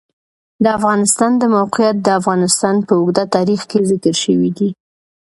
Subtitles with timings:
[0.63, 4.69] د افغانستان د موقعیت د افغانستان په اوږده تاریخ کې ذکر شوی دی.